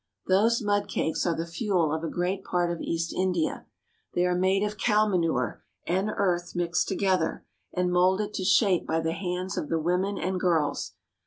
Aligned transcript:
Those 0.25 0.63
mud 0.63 0.87
cakes 0.87 1.27
are 1.27 1.35
the 1.35 1.45
fuel 1.45 1.93
of 1.93 2.03
a 2.03 2.09
great 2.09 2.43
part 2.43 2.71
of 2.71 2.81
East 2.81 3.13
India. 3.13 3.67
They 4.15 4.25
are 4.25 4.33
made 4.33 4.63
of 4.63 4.79
cow 4.79 5.07
manure 5.07 5.63
and 5.85 6.09
earth 6.17 6.55
mixed 6.55 6.87
together 6.87 7.45
and 7.71 7.91
molded 7.91 8.33
to 8.33 8.43
shape 8.43 8.87
by 8.87 8.99
the 9.01 9.13
hands 9.13 9.57
of 9.59 9.69
the 9.69 9.77
women 9.77 10.17
and 10.17 10.39
girls. 10.39 10.93